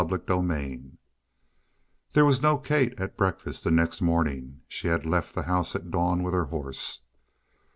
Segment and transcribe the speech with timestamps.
[0.01, 0.97] CHAPTER 28
[2.13, 4.61] There was no Kate at breakfast the next morning.
[4.67, 7.05] She had left the house at dawn with her horse.